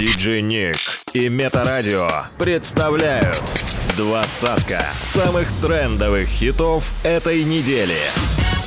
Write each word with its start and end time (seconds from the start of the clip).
Диджей 0.00 0.40
Ник 0.40 0.78
и 1.12 1.28
Метарадио 1.28 2.08
представляют 2.38 3.38
двадцатка 3.98 4.82
самых 5.12 5.46
трендовых 5.60 6.26
хитов 6.26 6.90
этой 7.02 7.44
недели. 7.44 7.98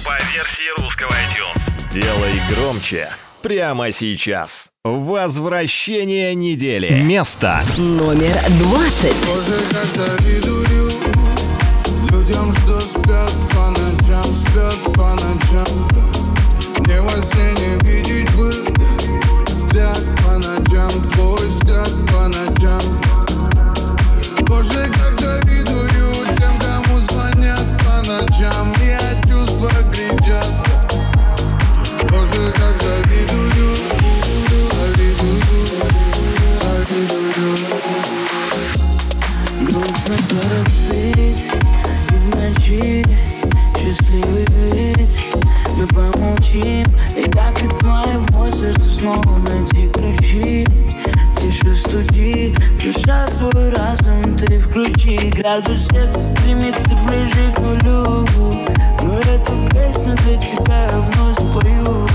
По 0.05 0.13
версии 0.31 0.79
русского 0.79 1.09
iTunes. 1.09 1.91
Делай 1.91 2.39
громче 2.51 3.09
прямо 3.41 3.91
сейчас. 3.91 4.67
Возвращение 4.83 6.35
недели. 6.35 7.01
Место 7.01 7.63
Номер 7.79 8.37
двадцать. 8.59 9.25
Боже, 9.25 9.59
как 9.71 9.85
завидую 9.85 10.91
Людям, 12.11 12.53
что 12.57 12.79
спят 12.79 13.33
по 13.49 13.71
ночам, 13.71 14.23
спят 14.35 14.77
по 14.93 15.09
ночам 15.15 15.87
да. 15.95 16.03
Мне 16.81 17.01
во 17.01 17.09
сне 17.09 17.53
не 17.53 17.91
видеть 17.91 18.12
Боже, 24.63 24.89
как 24.93 25.19
завидую 25.19 26.25
тем, 26.37 26.57
кому 26.59 26.99
звонят 27.09 27.65
по 27.79 27.95
ночам. 28.07 28.73
И 28.81 28.91
от 28.91 29.27
чувства 29.27 29.69
кричат. 29.91 30.47
Боже, 32.09 32.53
как 32.53 32.75
завидую 32.81 33.75
Завидую, 34.71 35.41
завидую. 36.61 37.57
Грустно 39.63 40.15
торопить 40.29 41.43
И 42.09 42.15
в 42.15 42.25
ночи 42.35 43.05
счастливый 43.77 44.45
вид 44.71 45.13
Мы 45.77 45.87
помолчим 45.87 46.85
И 47.17 47.29
как 47.29 47.61
и 47.61 47.67
твоего 47.79 48.51
сердца 48.51 48.87
снова 48.87 49.39
душа 52.93 53.29
свой 53.29 53.69
разум 53.69 54.37
ты 54.37 54.59
включи 54.59 55.17
Градус 55.29 55.87
сердца 55.87 56.19
стремится 56.19 56.95
ближе 57.07 57.51
к 57.55 57.59
нулю. 57.59 58.25
Но 59.01 59.19
эту 59.19 59.67
песню 59.71 60.15
для 60.25 60.37
тебя 60.37 60.85
я 60.91 60.99
вновь 60.99 61.35
спою 61.35 62.07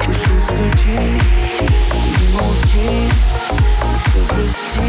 Тише 0.00 0.34
стучи, 0.44 1.20
ты 1.90 2.08
не 2.20 2.28
молчи 2.32 3.08
Ты 3.50 4.10
все 4.10 4.20
прости, 4.28 4.88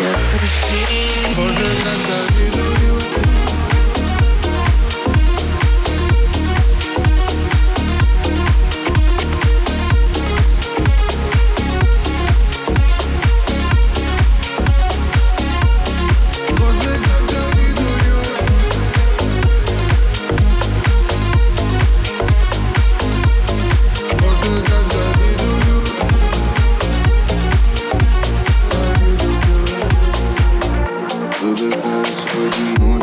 я 0.00 0.12
прости. 0.32 0.80
Боже, 1.36 1.68
как 1.84 1.98
завидую. 2.06 2.88
Боже, 2.88 2.97
Öbür 31.40 31.70
Großrücken 31.70 32.74
nur 32.80 32.97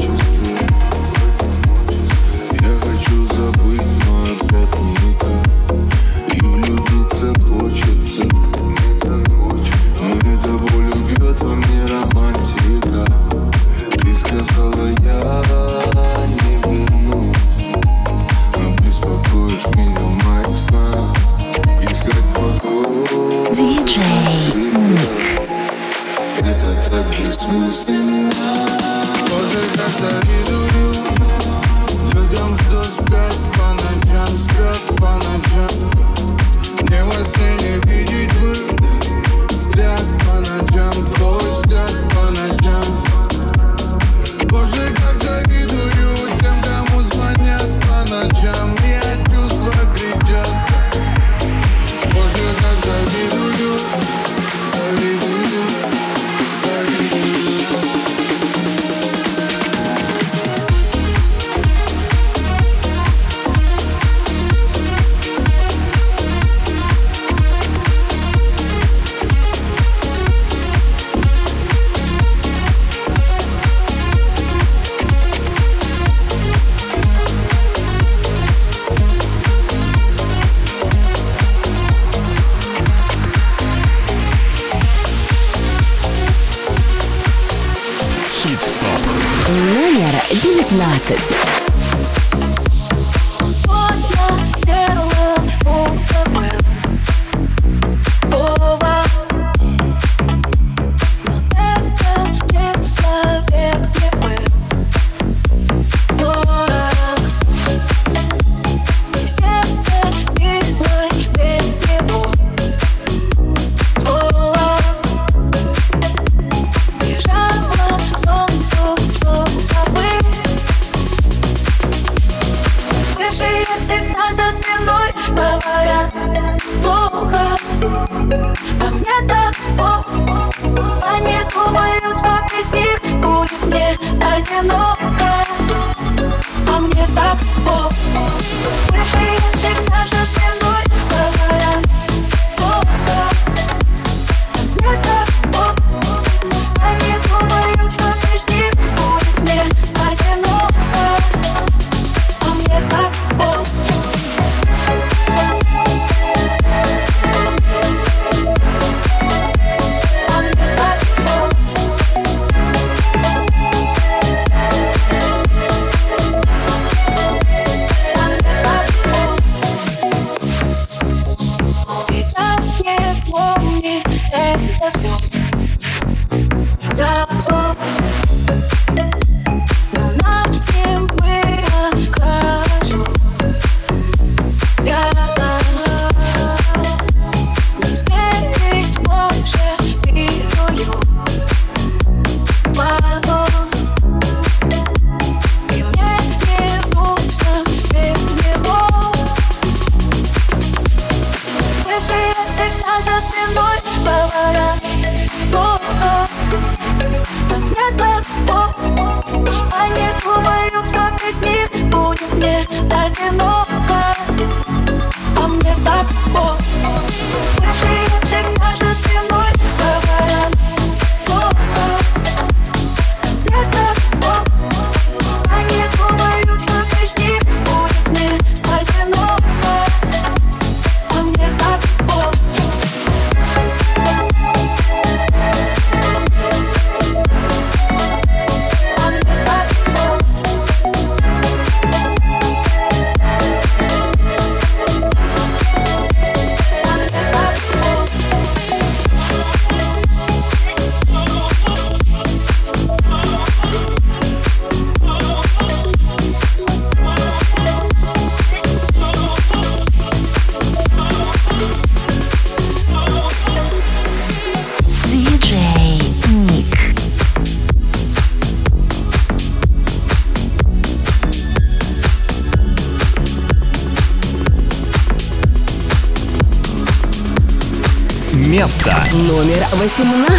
18 279.77 280.34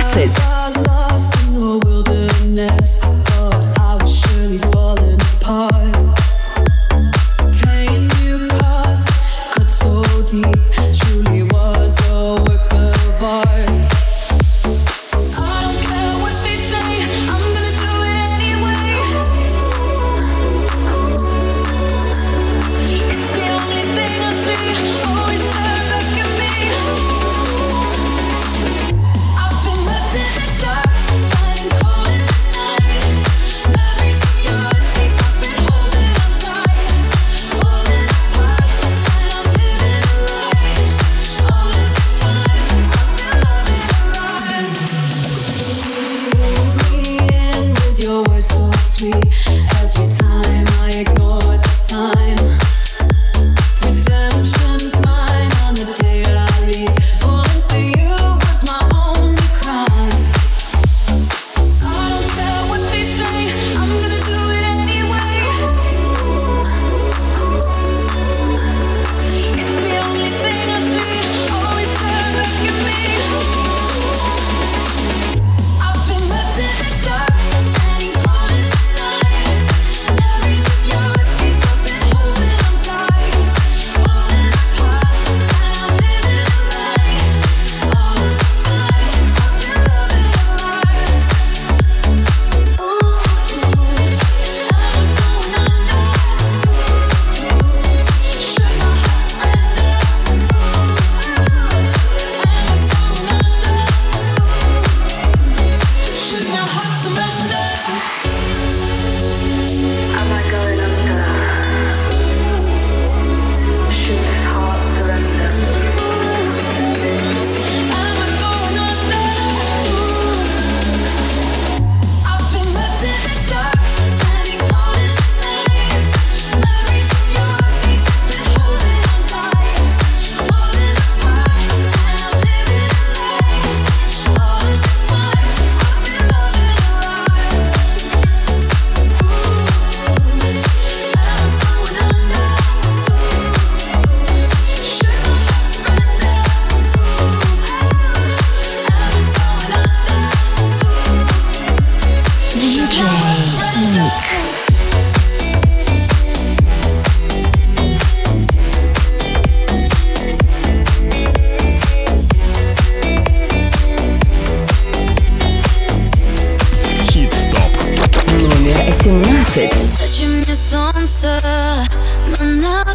every 49.22 50.08
time 50.16 50.66
I 50.82 50.90
ignore 50.94 51.40
the 51.40 51.68
sign 51.68 52.65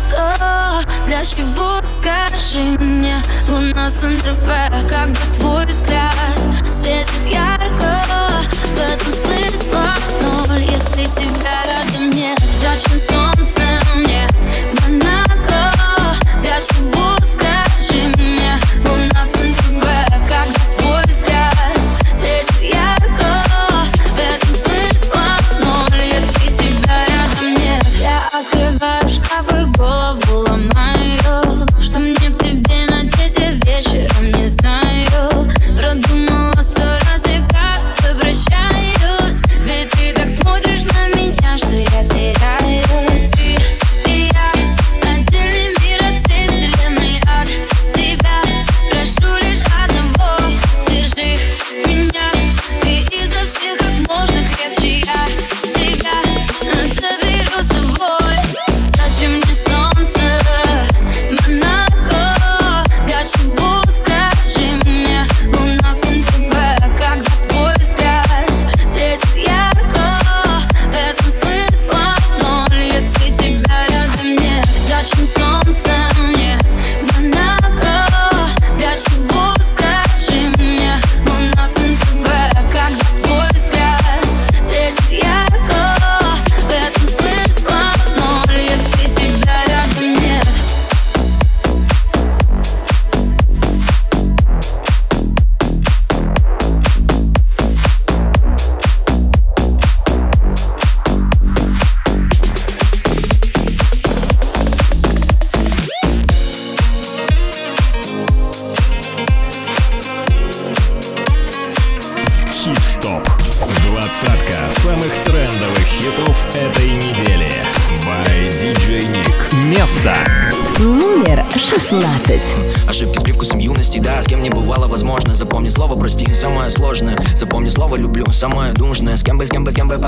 молоко 0.02 0.82
Для 1.08 1.24
чего, 1.24 1.80
скажи 1.84 2.78
мне 2.80 3.22
Луна 3.48 3.90
Сан-Тропе 3.90 4.72
Когда 4.90 5.22
твой 5.36 5.66
взгляд 5.66 6.14
светит 6.72 7.26
ярко 7.26 8.02
В 8.76 8.80
этом 8.80 9.14
смысла 9.14 9.94
ноль 10.22 10.62
Если 10.64 11.06
тебя 11.06 11.64
рядом 11.66 12.10
нет 12.12 12.40
Зачем 12.40 13.00
солнце 13.00 13.62
мне? 13.96 14.28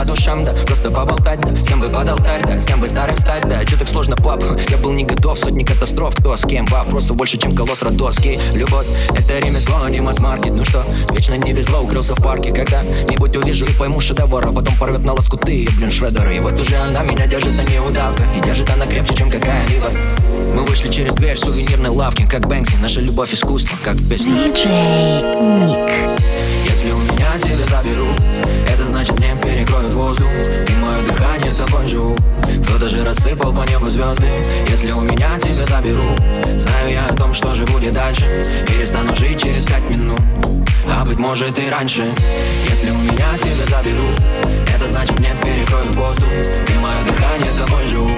По 0.03 0.09
душам, 0.09 0.45
да. 0.45 0.53
Просто 0.65 0.91
поболтать, 0.91 1.39
да, 1.41 1.59
с 1.59 1.67
кем 1.67 1.79
бы 1.79 1.87
подолтать, 1.87 2.45
да. 2.45 2.59
С 2.59 2.65
кем 2.65 2.79
бы 2.79 2.87
старым 2.87 3.17
стать, 3.17 3.47
да, 3.47 3.63
че 3.65 3.77
так 3.77 3.87
сложно, 3.87 4.15
пап? 4.15 4.43
Я 4.69 4.77
был 4.77 4.91
не 4.91 5.03
готов, 5.03 5.39
сотни 5.39 5.63
катастроф, 5.63 6.15
кто 6.15 6.35
с 6.35 6.45
кем? 6.45 6.65
Вопросов 6.65 7.15
больше, 7.15 7.37
чем 7.37 7.55
колосс 7.55 7.81
Родоский 7.81 8.39
Любовь, 8.53 8.87
это 9.09 9.39
ремесло, 9.39 9.87
не 9.87 10.01
масс-маркет. 10.01 10.53
Ну 10.53 10.65
что, 10.65 10.83
вечно 11.11 11.35
не 11.35 11.53
везло, 11.53 11.81
укрылся 11.81 12.15
в 12.15 12.21
парке. 12.21 12.51
Когда-нибудь 12.51 13.35
увижу 13.35 13.65
и 13.65 13.73
пойму 13.73 14.01
шедевр 14.01 14.45
А 14.45 14.51
потом 14.51 14.75
порвет 14.75 15.05
на 15.05 15.13
лоскуты, 15.13 15.67
блин, 15.77 15.91
шредер 15.91 16.29
И 16.29 16.39
вот 16.39 16.59
уже 16.59 16.75
она 16.77 17.03
меня 17.03 17.25
держит, 17.27 17.53
а 17.59 17.71
не 17.71 17.79
удавка. 17.79 18.23
И 18.37 18.41
держит 18.41 18.69
она 18.69 18.85
крепче, 18.85 19.15
чем 19.15 19.29
какая-либо. 19.29 19.89
Мы 20.53 20.65
вышли 20.65 20.89
через 20.89 21.15
дверь 21.15 21.37
сувенирной 21.37 21.89
лавке 21.89 22.27
Как 22.27 22.47
Бэнкси, 22.47 22.75
наша 22.81 22.99
любовь 22.99 23.33
искусство, 23.33 23.77
как 23.83 23.95
в 23.95 24.09
песне 24.09 24.33
Диджей 24.33 25.21
Ник. 25.65 26.23
Если 26.65 26.91
у 26.91 26.99
меня 26.99 27.39
тебя 27.39 27.65
заберут 27.67 28.19
Это 28.67 28.85
значит 28.85 29.19
воздух 29.93 30.27
И 30.27 30.75
мое 30.75 31.01
дыхание 31.03 31.51
тобой 31.53 31.87
живу 31.87 32.15
Кто-то 32.65 32.89
же 32.89 33.05
рассыпал 33.05 33.53
по 33.53 33.67
небу 33.69 33.89
звезды 33.89 34.43
Если 34.67 34.91
у 34.91 35.01
меня 35.01 35.39
тебя 35.39 35.65
заберут 35.67 36.19
Знаю 36.59 36.91
я 36.91 37.05
о 37.09 37.15
том, 37.15 37.33
что 37.33 37.53
же 37.55 37.65
будет 37.65 37.93
дальше 37.93 38.43
Перестану 38.67 39.15
жить 39.15 39.41
через 39.41 39.63
пять 39.65 39.87
минут. 39.89 40.19
А 40.87 41.05
быть 41.05 41.19
может 41.19 41.57
и 41.59 41.69
раньше 41.69 42.05
Если 42.69 42.91
у 42.91 42.97
меня 42.97 43.37
тебя 43.37 43.65
заберут 43.77 44.19
Это 44.75 44.87
значит 44.87 45.19
мне 45.19 45.35
перекроют 45.41 45.95
воздух 45.95 46.29
И 46.29 46.77
мое 46.79 46.95
дыхание 47.07 47.51
тобой 47.65 47.87
живу 47.87 48.11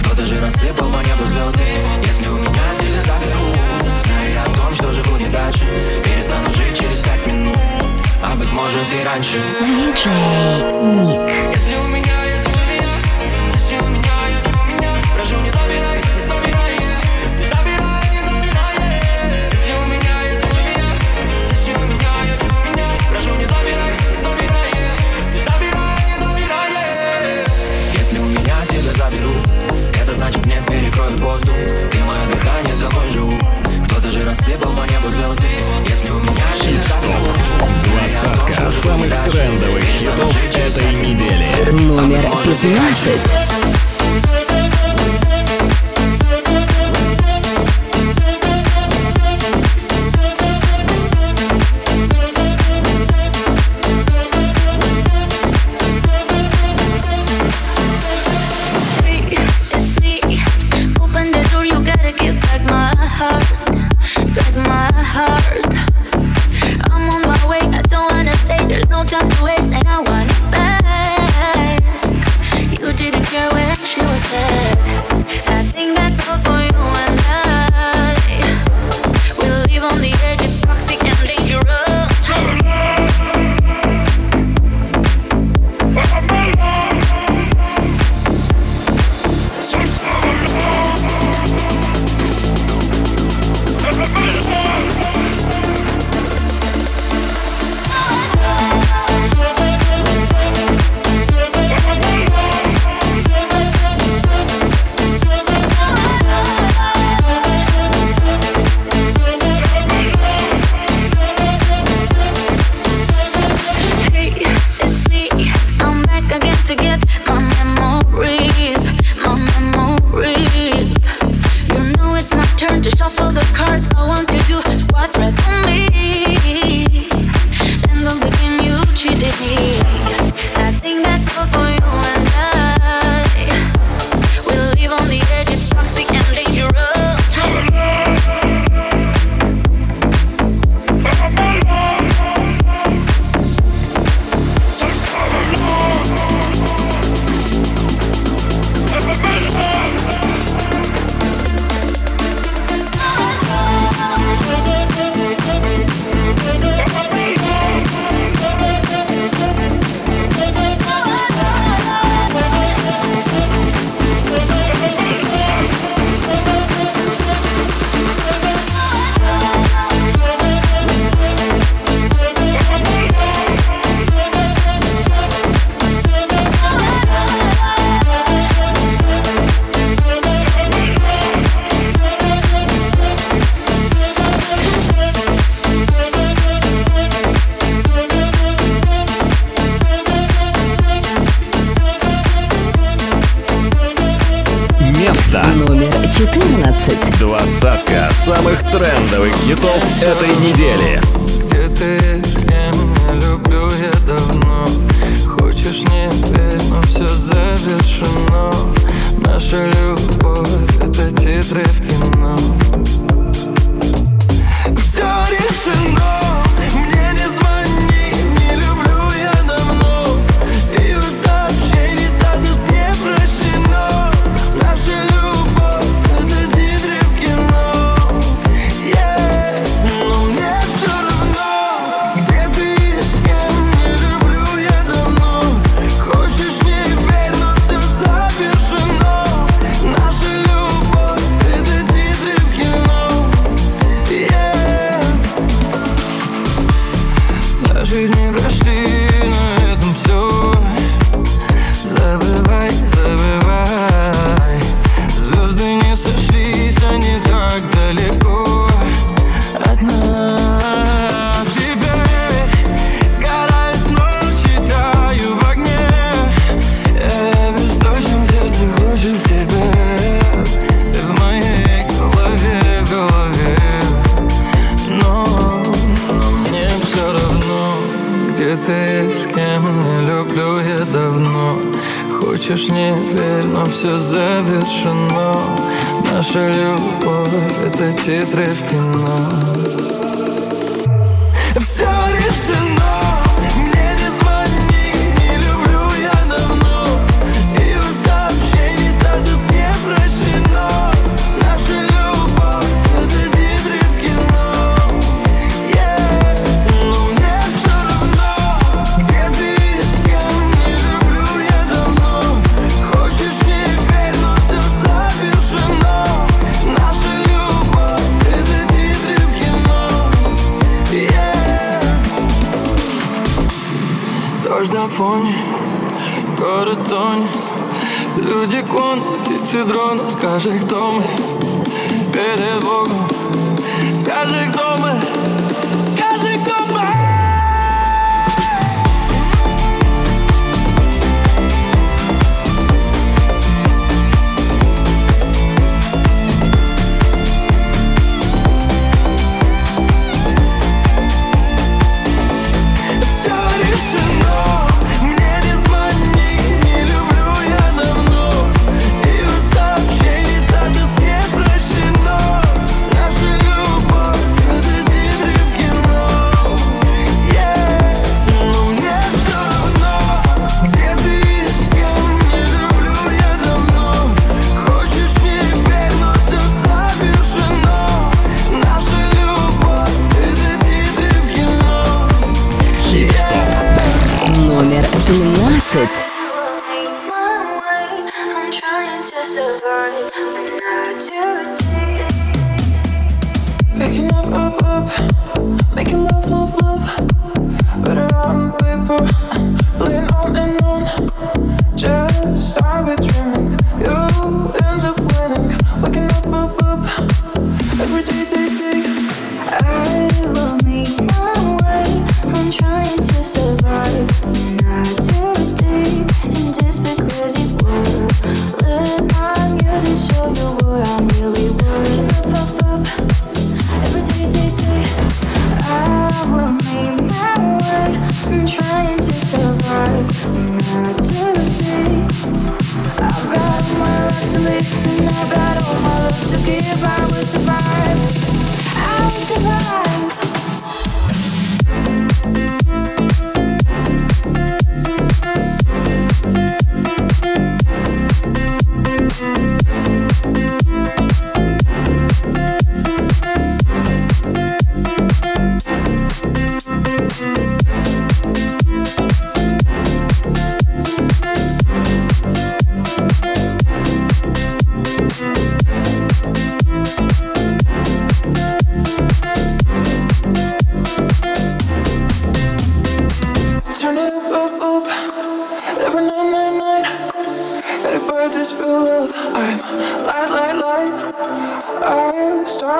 Кто-то 0.00 0.26
же 0.26 0.40
рассыпал 0.40 0.90
по 0.90 0.98
небу 0.98 1.24
звезды 1.26 1.62
Если 2.06 2.28
у 2.28 2.36
меня 2.36 2.74
тебя 2.76 3.02
заберут 3.06 3.58
Знаю 4.04 4.32
я 4.32 4.42
о 4.42 4.54
том, 4.54 4.74
что 4.74 4.92
же 4.92 5.02
будет 5.04 5.30
дальше 5.30 5.64
Перестану 6.04 6.52
жить 6.52 6.78
через 6.78 6.98
пять 6.98 7.26
минут 7.26 7.69
А 8.22 8.36
быть 8.36 8.52
может 8.52 8.82
и 8.92 9.02
раньше 9.02 9.42
Диджей 9.60 10.62
Ник. 10.94 11.20
Если 11.54 11.76
у 11.76 11.88
меня, 11.88 12.24
если 12.24 12.48
у 12.48 12.60
меня 12.66 13.52
Если 13.54 13.76
у 13.76 13.88
меня, 13.88 14.12
если 14.28 14.52
у 14.52 14.64
меня 14.66 14.94
Прошу 15.16 15.36
не 15.40 15.48
забирай 15.48 15.99
United 42.90 43.29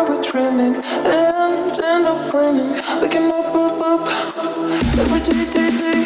we're 0.09 0.23
dreaming 0.23 0.77
and 0.77 1.79
end 1.79 2.07
up 2.07 2.33
winning. 2.33 2.73
We 3.01 3.09
can 3.09 3.31
up, 3.33 3.55
up, 3.55 3.81
up 3.81 4.09
every 4.99 5.21
day, 5.21 5.45
day, 5.51 5.71
day. 5.71 6.05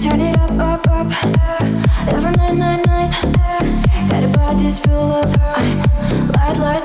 Turn 0.00 0.20
it 0.20 0.38
up, 0.38 0.50
up, 0.52 0.86
up. 0.88 1.12
Every 2.08 2.32
night, 2.36 2.54
night, 2.54 2.86
night. 2.86 4.10
Got 4.10 4.24
a 4.24 4.28
body 4.28 4.70
spill 4.70 5.12
of 5.12 5.40
I'm 5.42 6.28
light, 6.28 6.58
light. 6.58 6.83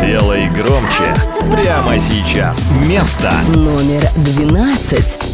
Делай 0.00 0.48
громче 0.48 1.14
прямо 1.50 2.00
сейчас. 2.00 2.70
Место 2.86 3.30
номер 3.54 4.08
12. 4.16 5.29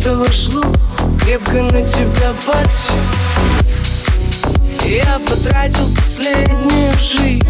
Что-то 0.00 0.16
вошло 0.16 0.62
крепко 1.22 1.60
на 1.62 1.82
тебя 1.86 2.32
подсел 2.46 2.94
Я 4.82 5.18
потратил 5.28 5.94
последнюю 5.94 6.92
жизнь 6.98 7.46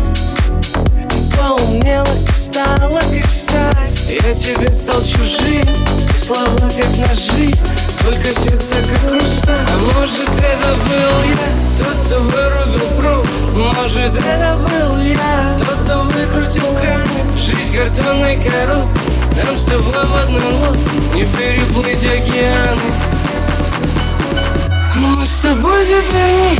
Поумнела 1.36 2.08
и 2.28 2.32
стала 2.32 2.98
как 2.98 3.30
сталь. 3.30 3.90
Я 4.08 4.34
тебе 4.34 4.66
стал 4.72 5.00
чужим 5.02 5.64
И 6.12 6.18
слова 6.18 6.56
как 6.58 7.08
ножи 7.08 7.54
Только 8.04 8.34
сердце 8.40 8.74
как 8.88 9.10
хрусталь 9.10 9.66
А 9.68 10.00
может 10.00 10.28
это 10.28 10.74
был 10.88 11.22
я 11.28 11.84
Тот, 11.84 11.96
кто 12.06 12.20
вырубил 12.20 12.86
пруд 12.98 13.28
Может 13.54 14.16
это 14.16 14.56
был 14.56 15.00
я 15.02 15.56
Тот, 15.58 15.78
кто 15.84 16.02
выкрутил 16.02 16.74
камень? 16.82 17.38
Жизнь 17.38 17.76
картонной 17.76 18.36
коробкой 18.42 19.19
нам 19.44 19.57
с 19.57 19.64
тобой 19.64 20.07
в 20.07 20.16
одной 20.16 20.53
лодке 20.53 20.96
не 21.14 21.24
переплыть 21.24 22.05
океаны 22.05 22.81
Мы 24.96 25.24
с 25.24 25.37
тобой 25.38 25.85
теперь 25.85 26.35
не. 26.42 26.59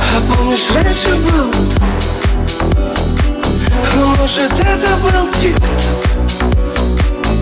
А 0.00 0.20
помнишь, 0.32 0.70
раньше 0.74 1.14
был 1.16 1.50
А 3.94 4.06
может, 4.18 4.52
это 4.52 4.96
был 5.02 5.28
тик? 5.40 5.56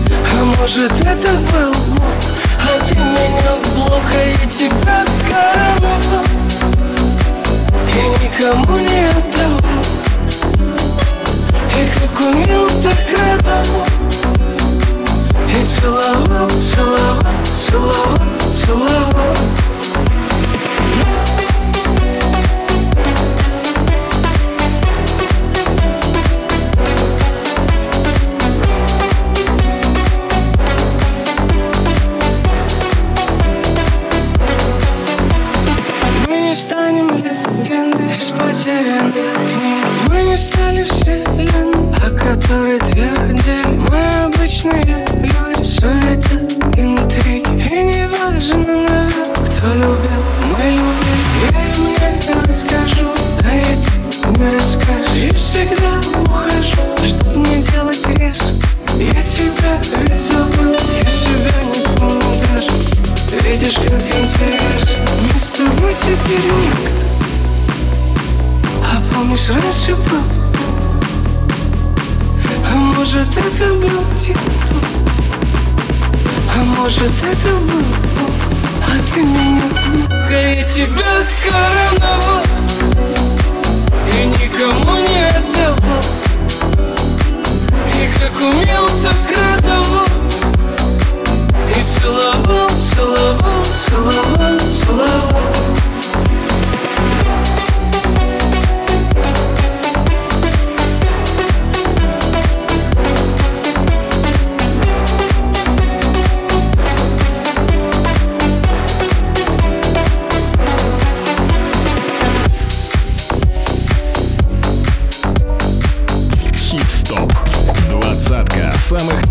А 0.09 0.43
может, 0.43 0.91
это 0.91 1.31
был 1.51 1.73
А 2.61 2.85
ты 2.85 2.95
меня 2.95 3.55
в 3.63 3.75
блок, 3.75 4.01
а 4.13 4.17
я 4.17 4.49
тебя 4.49 5.05
коронавал 5.29 6.25
И 7.93 8.25
никому 8.25 8.77
не 8.79 8.86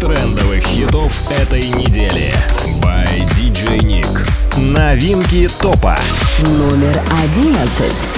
трендовых 0.06 0.62
хитов 0.62 1.12
этой 1.30 1.68
недели. 1.68 2.32
By 2.80 3.06
DJ 3.36 3.78
Nick. 3.78 4.28
Новинки 4.56 5.48
топа. 5.60 5.98
Номер 6.46 7.00
одиннадцать. 7.24 8.15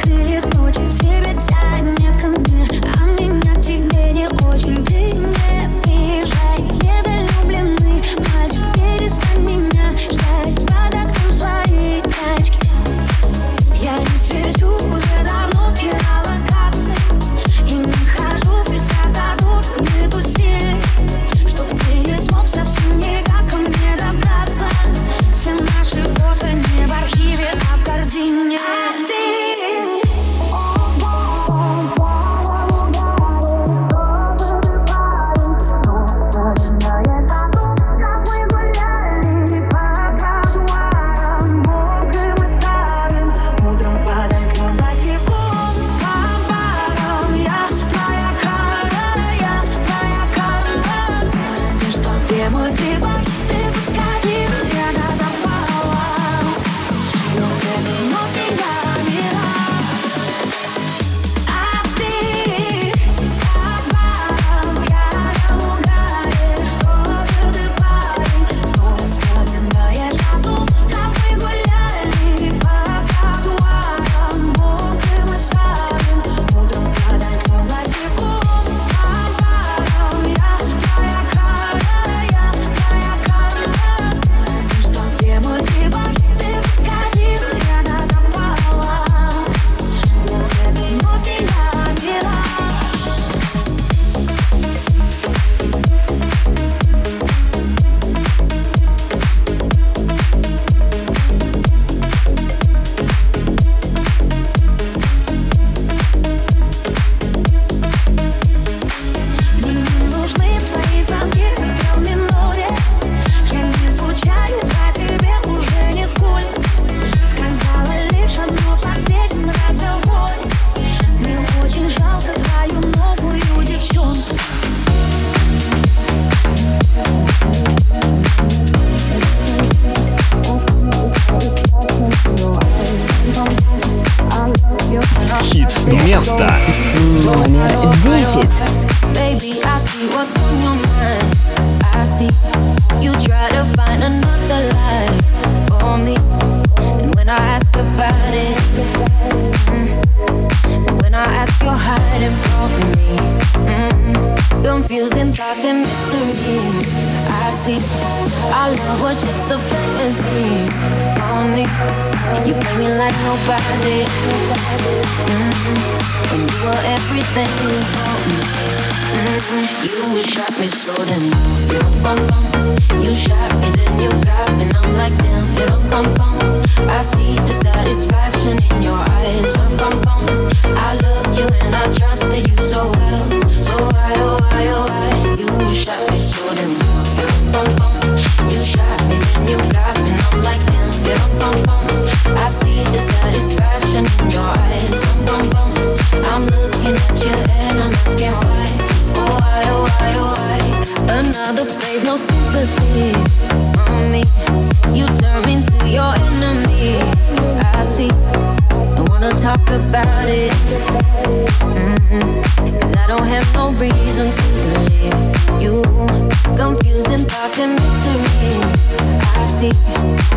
крыльях 0.00 0.44
ночи 0.54 0.88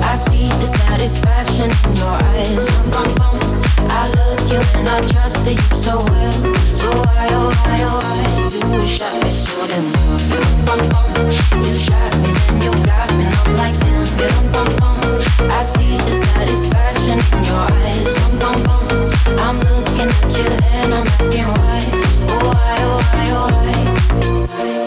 I 0.00 0.16
see 0.16 0.48
the 0.60 0.66
satisfaction 0.66 1.70
in 1.88 1.96
your 1.96 2.16
eyes. 2.32 2.68
I 3.90 4.08
you 4.50 4.60
and 4.78 4.88
I 4.88 5.00
trusted 5.08 5.56
you 5.56 5.76
so 5.76 5.98
well. 5.98 6.32
So 6.74 6.88
why, 6.90 7.28
oh 7.30 7.48
why, 7.64 7.78
oh 7.88 8.00
why 8.00 8.78
you 8.78 8.86
shot 8.86 9.14
me 9.22 9.30
so 9.30 9.66
damn? 9.66 9.86
You 11.64 11.74
shot 11.78 12.12
me 12.22 12.30
and 12.48 12.62
you 12.62 12.72
got 12.84 13.10
me, 13.18 13.26
like. 13.56 13.82
I 15.50 15.62
see 15.62 15.96
the 15.96 16.12
satisfaction 16.26 17.18
in 17.38 17.44
your 17.44 17.64
eyes. 17.70 18.12
I'm 19.44 19.58
looking 19.60 20.08
at 20.08 20.36
you 20.36 20.48
and 20.74 20.94
I'm 20.94 21.06
asking 21.06 21.46
why, 21.46 21.80
oh 22.30 22.50
why, 22.50 22.76
oh 22.80 22.98
why, 23.06 23.26
oh 23.32 23.46
why 24.48 24.81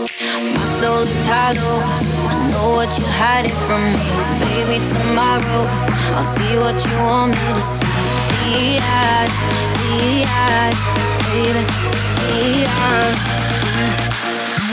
so 0.85 1.05
title. 1.25 1.79
I 2.29 2.51
know 2.51 2.75
what 2.77 2.89
you're 2.97 3.15
hiding 3.17 3.57
from 3.65 3.81
me. 3.89 4.05
Baby, 4.45 4.77
tomorrow 4.85 5.63
I'll 6.13 6.23
see 6.23 6.57
what 6.63 6.77
you 6.85 6.95
want 7.09 7.31
me 7.31 7.47
to 7.57 7.61
see. 7.61 7.87
Be 8.29 8.77
eyed, 8.77 9.31
be 9.81 10.25
eyed, 10.45 10.77
baby, 11.25 11.63
be 12.21 12.65
eyed. 12.67 13.44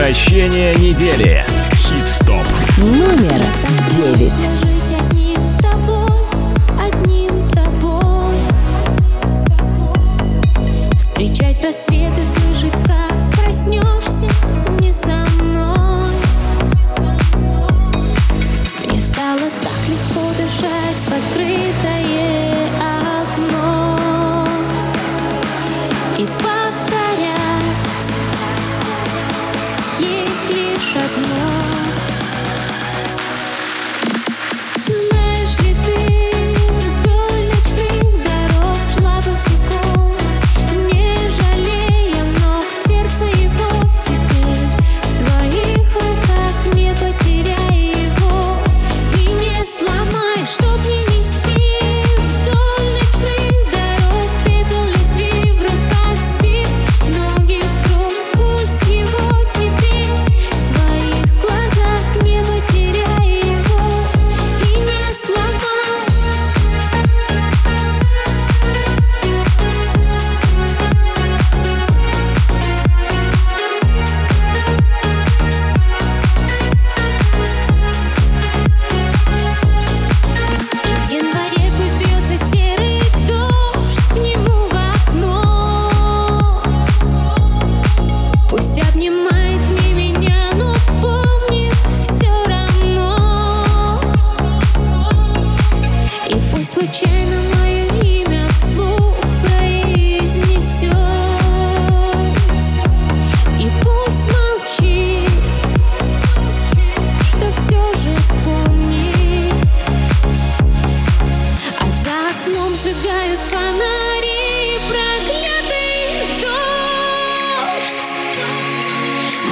Возвращение 0.00 0.74
недели. 0.74 1.44
Хит-стоп. 1.72 2.44
Номер 2.78 3.42
девять. 3.96 4.69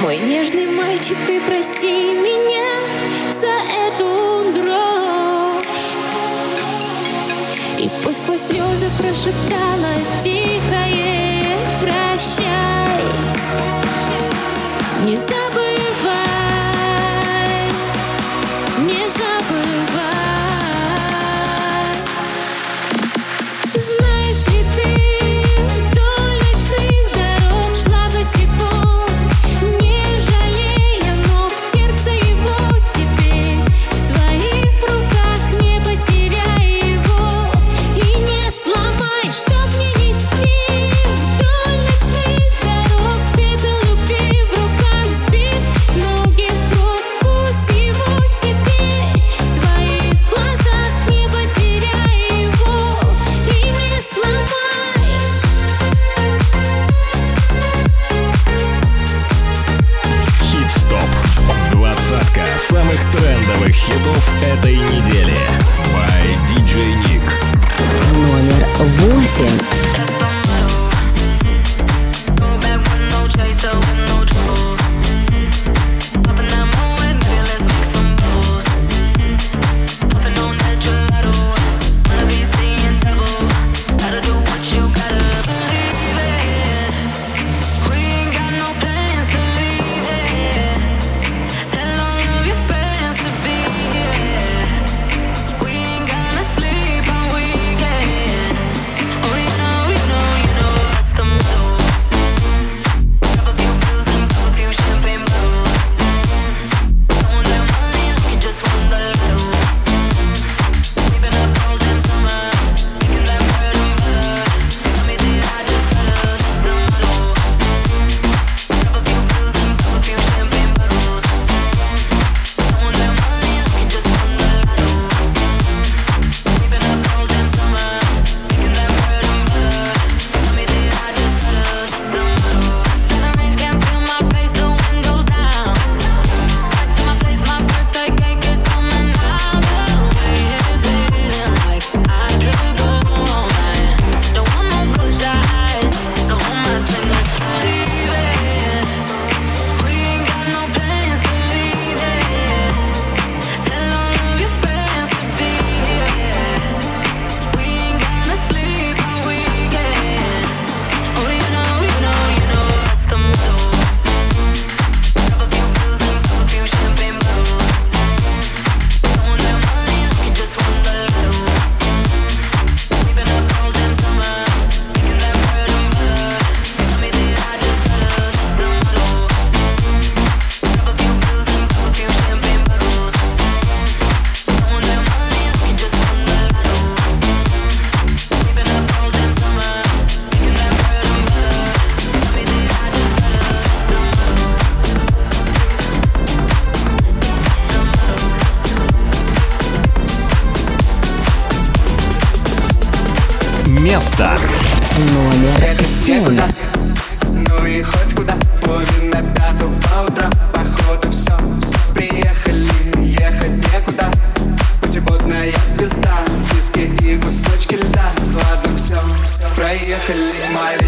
Мой 0.01 0.17
нежный 0.19 0.65
мальчик, 0.65 1.17
ты 1.27 1.41
прости 1.41 2.13
меня 2.13 3.33
за 3.33 3.51
эту 3.87 4.53
дрожь. 4.53 5.93
И 7.77 7.89
пусть 8.01 8.23
сквозь 8.23 8.43
слезы 8.43 8.89
прошептала 8.97 9.93
тихое 10.23 11.57
прощай. 11.81 13.03
Не 15.03 15.17
за 15.17 15.38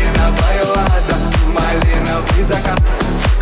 Малиновая 0.01 0.65
лада, 0.65 1.15
малиновый 1.47 2.43
закат 2.43 2.79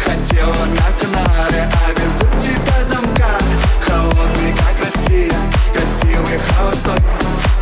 Хотела 0.03 0.65
на 0.65 0.91
Канары, 0.99 1.69
а 1.85 1.91
везу 1.91 2.25
тебя 2.37 2.83
замка 2.85 3.37
Холодный, 3.87 4.53
как 4.53 4.85
Россия, 4.85 5.33
красивый, 5.73 6.39
холостой 6.57 6.99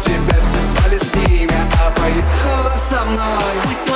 Тебя 0.04 0.38
все 0.42 0.62
звали 0.68 0.98
с 1.00 1.14
ними, 1.14 1.54
а 1.86 1.92
поехала 1.92 2.76
со 2.78 3.04
мной. 3.06 3.87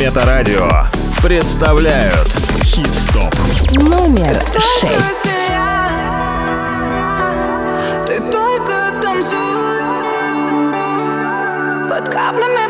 Метарадио 0.00 0.86
представляют 1.22 2.28
хит-стоп 2.64 3.34
номер 3.74 4.42
шесть. 4.54 5.30
Ты 8.06 8.18
только 8.32 8.94
танцуй 9.02 9.82
под 11.86 12.08
каплями 12.08 12.69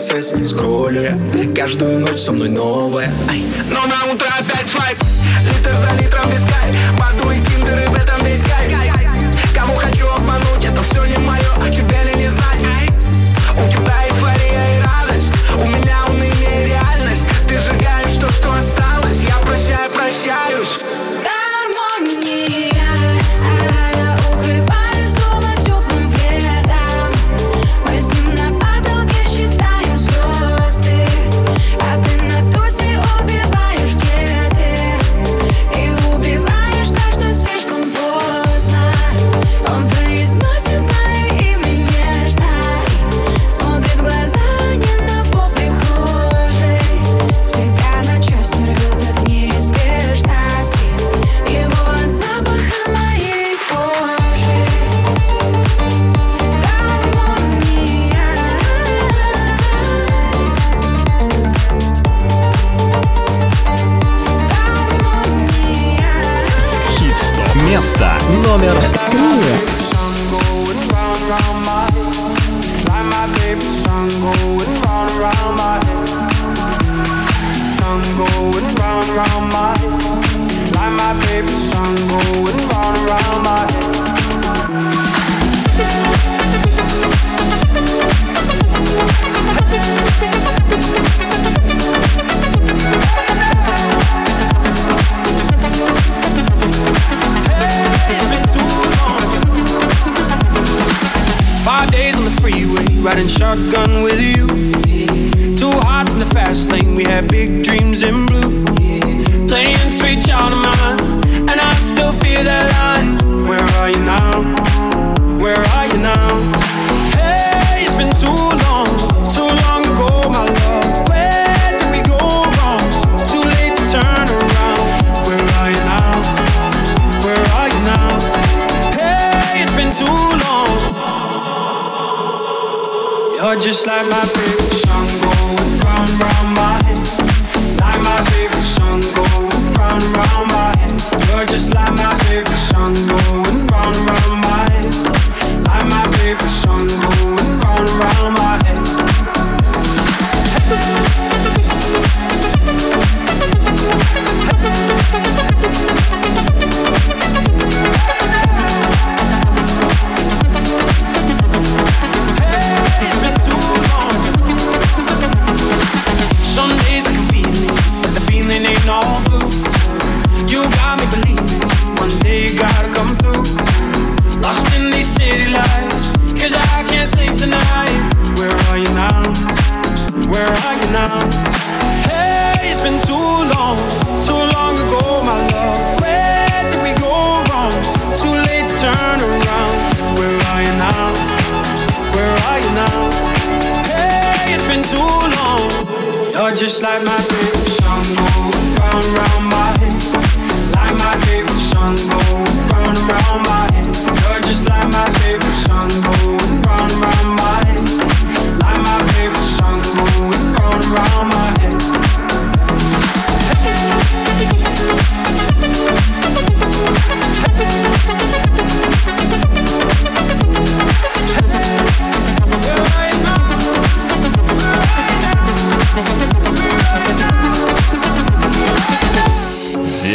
процесс 0.00 0.32
Скролли 0.48 1.14
каждую 1.54 2.00
ночь 2.00 2.20
со 2.20 2.32
мной 2.32 2.48
новая 2.48 3.12
Но 3.68 3.86
на 3.86 4.10
утро 4.10 4.26
опять 4.38 4.66
свайп. 4.66 4.98
Литр 5.44 5.76
за 5.76 6.02
литром 6.02 6.30
без 6.30 6.40
кайф. 6.40 6.90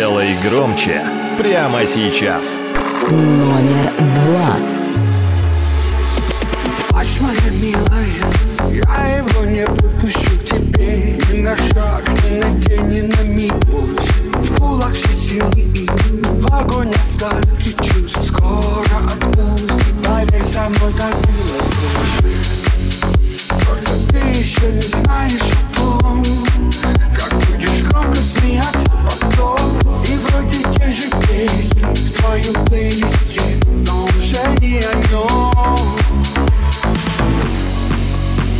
Делай 0.07 0.37
громче 0.47 1.01
прямо 1.35 1.87
сейчас. 1.87 2.59
Номер 3.09 3.91
два. 3.97 4.55
Ночь 6.91 7.19
моя 7.21 7.51
милая, 7.59 8.05
я 8.69 9.17
его 9.17 9.45
не 9.45 9.65
подпущу 9.65 10.39
к 10.39 10.45
тебе 10.45 11.17
Ни 11.33 11.41
на 11.41 11.57
шаг, 11.57 12.07
ни 12.23 12.37
на 12.37 12.49
день, 12.59 12.87
ни 12.87 13.01
на 13.01 13.21
миг 13.23 13.55
больше 13.65 14.13
В 14.31 14.59
кулак 14.59 14.93
все 14.93 15.11
силы 15.11 15.59
и 15.59 15.89
в 16.21 16.53
огонь 16.53 16.91
остатки 16.91 17.75
чувств 17.81 18.27
Скоро 18.27 18.85
отпусти, 19.07 19.91
поверь, 20.05 20.43
со 20.43 20.69
мной 20.69 20.93
так 20.99 21.15
было 21.15 21.63
уже 22.03 22.29
Только 23.49 23.91
ты 24.09 24.37
еще 24.37 24.71
не 24.71 24.81
знаешь 24.81 25.41
о 25.41 25.75
том 25.75 26.23
Как 27.17 27.33
будешь 27.33 27.81
громко 27.89 28.19
смеяться 28.19 28.91
потом 29.35 29.94
вроде 30.35 30.63
те 30.77 30.91
же 30.91 31.09
песни 31.27 31.83
в 31.83 32.19
твоем 32.19 32.65
плейлисте 32.65 33.41
Но 33.85 34.05
уже 34.05 34.41
не 34.59 34.79
о 34.79 34.93
нем 35.09 35.95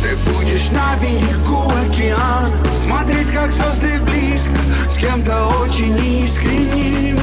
ты 0.02 0.14
будешь 0.30 0.70
на 0.70 0.94
берегу 1.00 1.68
океана 1.68 2.52
Смотреть, 2.76 3.32
как 3.32 3.52
звезды 3.52 3.98
близко 4.02 4.54
С 4.88 4.96
кем-то 4.98 5.48
очень 5.60 5.96
искренним. 6.22 7.18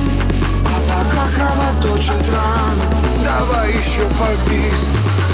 А 0.66 0.82
пока 0.90 1.30
кровоточит 1.34 2.30
рана 2.30 2.84
Давай 3.24 3.70
еще 3.70 4.02
побиск 4.20 4.90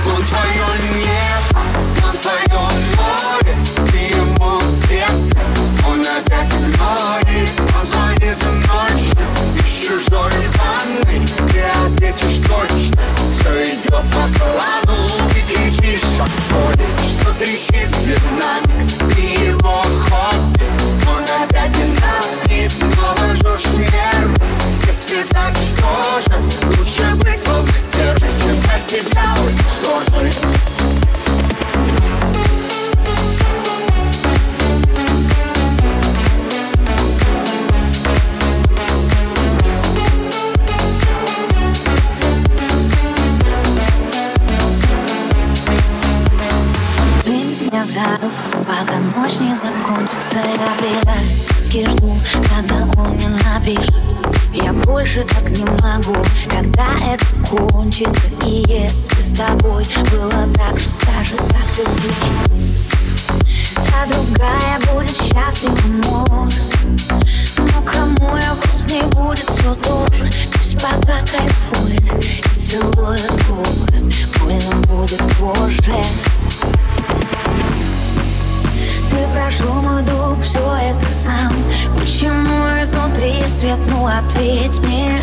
Он 0.06 0.22
твое 0.22 0.70
небо, 0.94 1.62
он 2.06 2.16
твое 2.18 2.62
море 2.98 3.56
Ты 3.92 3.98
ему 4.16 4.60
где? 4.84 5.08
Он 5.88 6.02
опять 6.02 6.54
ночью 6.78 7.44
Из 7.44 7.59
чужой 10.00 10.32
ванной 10.58 11.26
Ты 11.52 11.62
ответишь 11.62 12.38
точно 12.48 13.02
Все 13.32 13.64
идет 13.64 13.92
по 13.92 14.24
плану 14.40 14.98
Ты 15.34 15.42
кричишь 15.54 16.04
от 16.20 16.30
боли 16.50 16.86
Что 17.08 17.34
трещит 17.34 17.90
динамик 18.06 19.16
Ты 19.16 19.22
его 19.46 19.82
хобби 20.08 20.64
Он 21.08 21.24
опять 21.24 21.72
динамик 21.74 22.72
Снова 22.72 23.34
жжешь 23.36 23.74
нервы 23.74 24.36
Если 24.88 25.24
так, 25.30 25.54
что 25.56 26.22
же 26.22 26.40
Лучше 26.78 27.16
быть 27.16 27.42
полной 27.44 27.80
стервой 27.80 28.30
Чем 28.42 28.58
от 28.74 28.86
себя 28.86 29.30
руку, 47.98 48.66
пока 48.68 49.00
ночь 49.16 49.40
не 49.40 49.56
закончится 49.56 50.38
Я 50.38 50.76
предательски 50.78 51.90
жду, 51.90 52.14
когда 52.56 53.02
он 53.02 53.12
мне 53.12 53.30
напишет. 53.30 53.96
Я 54.54 54.74
больше 54.74 55.24
так 55.24 55.50
не 55.50 55.64
могу, 55.64 56.16
когда 56.48 56.96
это 57.04 57.26
кончится 57.50 58.30
И 58.46 58.64
если 58.68 59.22
с 59.22 59.34
тобой 59.34 59.86
было 60.12 60.48
так 60.56 60.80
же, 60.80 60.90
скажи, 60.90 61.36
как 61.36 61.66
ты 61.76 61.84
выжил 61.90 62.34
Та 63.76 64.06
другая 64.06 64.80
будет 64.92 65.16
счастлива, 65.16 65.78
может. 66.06 66.60
Но 67.58 67.82
кому 67.82 68.38
я 68.38 68.56
грустней 68.56 69.04
будет 69.04 69.50
все 69.50 69.74
тоже. 69.76 70.30
Пусть 70.54 70.76
пока 70.82 71.20
кайфует 71.26 72.24
и 72.24 72.50
целует 72.56 73.32
губы. 73.48 74.12
Больно 74.40 74.76
будет 74.88 75.22
позже 75.38 76.04
ты 79.20 79.28
прошел 79.34 79.82
мой 79.82 80.02
дух, 80.04 80.38
все 80.42 80.60
это 80.60 81.12
сам. 81.12 81.54
Почему 82.00 82.58
изнутри 82.82 83.44
свет, 83.48 83.80
ну 83.88 84.08
ответь 84.08 84.80
мне. 84.80 85.22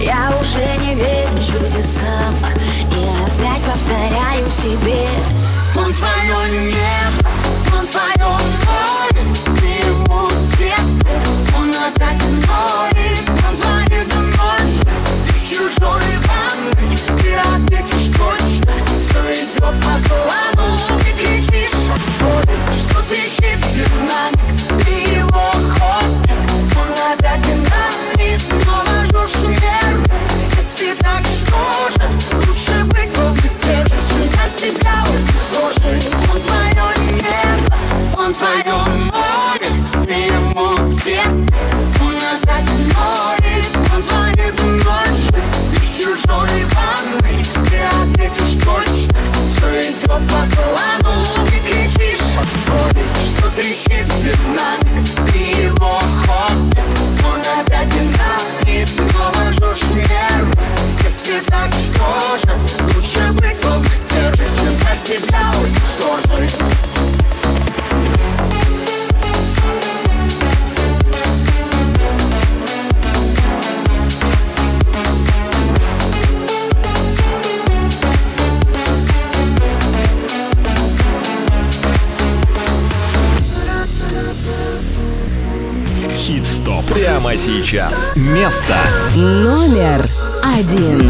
Я 0.00 0.32
уже 0.40 0.64
не 0.84 0.94
верю 0.94 1.38
чудесам 1.38 2.34
И 2.90 3.02
опять 3.24 3.62
повторяю 3.62 4.50
себе. 4.50 5.06
Он 5.76 5.92
твое 5.92 6.70
небо, 6.70 7.28
он 7.78 7.86
твое 7.86 8.28
море 8.66 9.22
Ты 9.60 9.66
ему 9.86 10.28
где? 10.52 10.74
Он 11.54 11.68
опять 11.68 12.22
игнорит 12.22 13.24
Он 13.46 13.54
звонит 13.54 14.08
ночью 14.38 14.88
Из 15.28 15.50
чужой 15.50 16.02
ванной 16.24 16.96
Ты 17.20 17.34
ответишь 17.36 18.08
точно 18.16 18.45
Все 19.24 19.60
по 19.60 19.72
плану 19.72 20.76
Ты 20.98 21.12
кричишь 21.12 21.70
Что 22.20 23.02
трещит 23.08 23.60
динамик 23.72 24.84
Ты 24.84 25.16
его 25.16 25.50
хобби 25.78 26.34
Он 26.76 26.90
опять 27.12 27.42
динамик 27.42 28.40
Снова 28.40 29.04
жжешь 29.04 29.42
нервы 29.42 30.04
Если 30.58 30.94
так, 31.00 31.22
что 31.24 31.90
же 31.90 32.06
Лучше 32.46 32.84
быть 32.84 33.12
Чем 33.12 34.28
от 34.44 34.52
себя 34.54 35.04
уничтожить 35.08 36.08
Он 36.32 36.40
твое 36.42 36.86
небо 37.16 37.76
Он 38.18 38.34
твое 38.34 38.76
море 39.12 39.70
Ты 40.04 40.12
ему 40.12 40.90
где? 40.90 41.22
Он 42.00 42.16
опять 42.34 42.64
игнорит 42.64 43.66
Он 43.94 44.02
звонит 44.02 44.56
ночью 44.84 45.40
Из 45.72 45.96
чужой 45.96 46.64
ванной 46.74 46.95
Ответишь 48.26 48.54
точно 48.64 49.18
Все 49.46 49.80
идет 49.82 50.08
по 50.08 50.18
плану 50.18 51.24
Ты 51.46 51.60
кричишь 51.60 52.36
от 52.36 52.48
боли 52.66 53.04
Что 53.24 53.50
трещит 53.50 54.06
динамик 54.20 55.32
Ты 55.32 55.38
его 55.62 56.00
хобби 56.26 56.82
Он 57.24 57.40
опять 57.60 57.88
динамик 57.88 58.88
Снова 58.88 59.52
жжешь 59.52 59.90
нервы. 59.90 60.52
Если 61.04 61.40
так, 61.46 61.70
что 61.72 62.38
же 62.38 62.52
Лучше 62.96 63.32
быть 63.34 63.60
полной 63.60 63.96
стервой 63.96 64.48
Чем 64.56 64.74
от 64.90 65.00
себя. 65.06 65.52
Уничтожить 65.60 66.56
Прямо 87.06 87.36
сейчас. 87.36 88.10
Место 88.16 88.74
номер 89.14 90.04
один. 90.42 91.08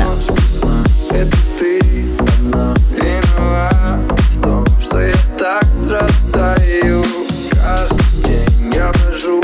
Это 1.09 1.37
ты 1.59 1.81
одна 2.19 2.75
виновата 2.91 3.99
в 4.19 4.43
том, 4.43 4.67
что 4.79 5.01
я 5.01 5.15
так 5.39 5.65
страдаю. 5.73 7.03
Каждый 7.51 8.29
день 8.29 8.75
я 8.75 8.93
брожу 8.93 9.41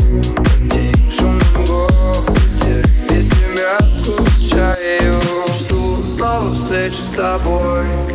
с 6.92 7.16
тобой. 7.16 8.11